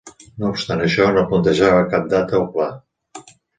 No 0.43 0.47
obstant 0.53 0.81
això, 0.85 1.09
no 1.19 1.25
plantejava 1.35 1.85
cap 1.93 2.09
data 2.17 2.41
o 2.43 2.51
pla. 2.59 2.73